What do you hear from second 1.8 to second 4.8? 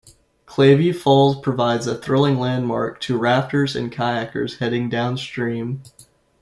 a thrilling landmark to rafters and kayakers